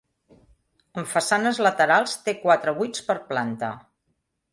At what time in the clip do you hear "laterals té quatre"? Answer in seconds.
1.67-2.73